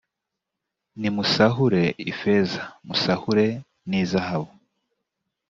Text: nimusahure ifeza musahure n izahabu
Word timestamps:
nimusahure 0.99 1.83
ifeza 2.11 2.63
musahure 2.87 3.47
n 3.89 3.91
izahabu 4.01 4.51